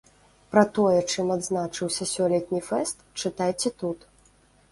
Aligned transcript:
Пра 0.53 0.61
тое, 0.77 1.01
чым 1.15 1.27
адзначыўся 1.35 2.07
сёлетні 2.13 2.61
фэст, 2.69 2.97
чытайце 3.25 3.69
тут! 3.83 3.99